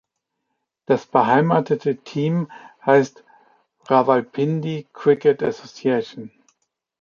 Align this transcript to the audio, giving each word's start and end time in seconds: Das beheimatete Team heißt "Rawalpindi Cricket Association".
Das 0.87 1.05
beheimatete 1.05 1.95
Team 1.97 2.51
heißt 2.83 3.23
"Rawalpindi 3.87 4.87
Cricket 4.93 5.43
Association". 5.43 6.31